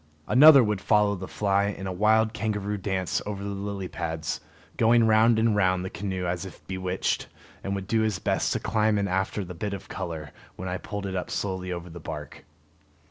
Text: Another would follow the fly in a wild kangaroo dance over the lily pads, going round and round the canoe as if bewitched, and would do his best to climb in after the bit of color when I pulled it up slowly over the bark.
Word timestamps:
Another 0.27 0.63
would 0.63 0.81
follow 0.81 1.13
the 1.13 1.27
fly 1.27 1.65
in 1.65 1.85
a 1.85 1.93
wild 1.93 2.33
kangaroo 2.33 2.75
dance 2.79 3.21
over 3.23 3.43
the 3.43 3.51
lily 3.51 3.87
pads, 3.87 4.41
going 4.75 5.05
round 5.05 5.37
and 5.37 5.55
round 5.55 5.85
the 5.85 5.91
canoe 5.91 6.25
as 6.25 6.43
if 6.43 6.65
bewitched, 6.65 7.27
and 7.63 7.75
would 7.75 7.85
do 7.85 8.01
his 8.01 8.17
best 8.17 8.51
to 8.53 8.59
climb 8.59 8.97
in 8.97 9.07
after 9.07 9.45
the 9.45 9.53
bit 9.53 9.75
of 9.75 9.89
color 9.89 10.31
when 10.55 10.67
I 10.67 10.79
pulled 10.79 11.05
it 11.05 11.15
up 11.15 11.29
slowly 11.29 11.71
over 11.71 11.87
the 11.87 11.99
bark. 11.99 12.45